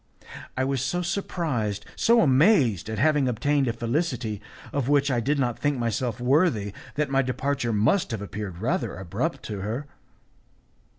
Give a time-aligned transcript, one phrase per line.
[0.57, 4.41] I was so surprised, so amazed at having obtained a felicity
[4.73, 8.95] of which I did not think myself worthy, that my departure must have appeared rather
[8.97, 9.85] abrupt to her.